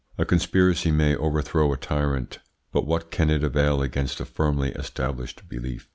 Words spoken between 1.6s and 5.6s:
a tyrant, but what can it avail against a firmly established